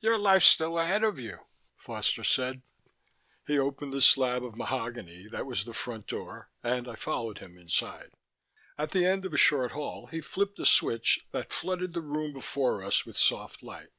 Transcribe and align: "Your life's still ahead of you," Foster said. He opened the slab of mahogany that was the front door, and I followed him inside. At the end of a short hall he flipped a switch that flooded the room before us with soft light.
"Your 0.00 0.16
life's 0.16 0.46
still 0.46 0.78
ahead 0.78 1.04
of 1.04 1.18
you," 1.18 1.38
Foster 1.76 2.24
said. 2.24 2.62
He 3.46 3.58
opened 3.58 3.92
the 3.92 4.00
slab 4.00 4.42
of 4.42 4.56
mahogany 4.56 5.28
that 5.30 5.44
was 5.44 5.64
the 5.66 5.74
front 5.74 6.06
door, 6.06 6.48
and 6.62 6.88
I 6.88 6.94
followed 6.94 7.40
him 7.40 7.58
inside. 7.58 8.12
At 8.78 8.92
the 8.92 9.04
end 9.04 9.26
of 9.26 9.34
a 9.34 9.36
short 9.36 9.72
hall 9.72 10.06
he 10.06 10.22
flipped 10.22 10.58
a 10.60 10.64
switch 10.64 11.26
that 11.32 11.52
flooded 11.52 11.92
the 11.92 12.00
room 12.00 12.32
before 12.32 12.82
us 12.82 13.04
with 13.04 13.18
soft 13.18 13.62
light. 13.62 13.90